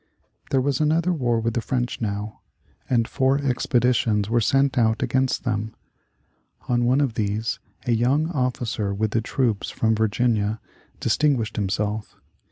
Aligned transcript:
There 0.49 0.61
was 0.61 0.81
another 0.81 1.13
war 1.13 1.39
with 1.39 1.53
the 1.53 1.61
French 1.61 2.01
now, 2.01 2.39
and 2.89 3.07
four 3.07 3.37
expeditions 3.37 4.31
were 4.31 4.41
sent 4.41 4.75
out 4.75 5.03
against 5.03 5.43
them. 5.43 5.75
On 6.67 6.85
one 6.85 7.01
of 7.01 7.13
these 7.13 7.59
a 7.85 7.91
young 7.91 8.27
officer 8.31 8.95
with 8.95 9.11
the 9.11 9.21
troops 9.21 9.69
from 9.69 9.93
Virginia 9.93 10.59
distinguished 10.99 11.55
himself. 11.55 12.15